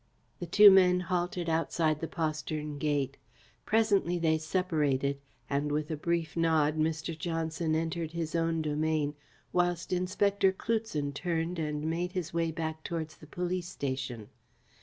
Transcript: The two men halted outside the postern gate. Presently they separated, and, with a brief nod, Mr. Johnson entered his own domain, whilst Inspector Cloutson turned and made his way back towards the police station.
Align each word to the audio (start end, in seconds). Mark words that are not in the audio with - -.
The 0.39 0.47
two 0.47 0.71
men 0.71 0.99
halted 0.99 1.47
outside 1.47 1.99
the 1.99 2.07
postern 2.07 2.79
gate. 2.79 3.17
Presently 3.67 4.17
they 4.17 4.39
separated, 4.39 5.19
and, 5.47 5.71
with 5.71 5.91
a 5.91 5.95
brief 5.95 6.35
nod, 6.35 6.75
Mr. 6.79 7.15
Johnson 7.15 7.75
entered 7.75 8.13
his 8.13 8.33
own 8.33 8.63
domain, 8.63 9.13
whilst 9.53 9.93
Inspector 9.93 10.51
Cloutson 10.53 11.13
turned 11.13 11.59
and 11.59 11.85
made 11.87 12.13
his 12.13 12.33
way 12.33 12.49
back 12.49 12.83
towards 12.83 13.17
the 13.17 13.27
police 13.27 13.67
station. 13.69 14.29